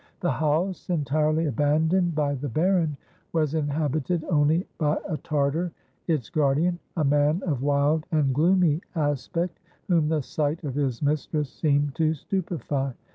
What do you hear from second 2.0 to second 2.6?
by the